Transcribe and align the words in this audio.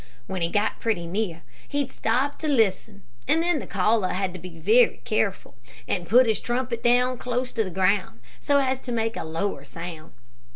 When 0.25 0.41
he 0.41 0.49
got 0.49 0.79
pretty 0.79 1.05
near, 1.05 1.43
he'd 1.67 1.91
stop 1.91 2.39
to 2.39 2.47
listen, 2.47 3.03
and 3.27 3.43
then 3.43 3.59
the 3.59 3.67
caller 3.67 4.07
had 4.13 4.33
to 4.33 4.39
be 4.39 4.57
very 4.57 4.99
careful 5.05 5.53
and 5.87 6.09
put 6.09 6.25
his 6.25 6.39
trumpet 6.39 6.81
down 6.81 7.19
close 7.19 7.51
to 7.53 7.63
the 7.63 7.69
ground, 7.69 8.19
so 8.39 8.57
as 8.57 8.79
to 8.79 8.91
make 8.91 9.15
a 9.15 9.23
lower 9.23 9.63
sound. 9.63 10.13